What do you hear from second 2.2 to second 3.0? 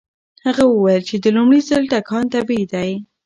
طبيعي دی.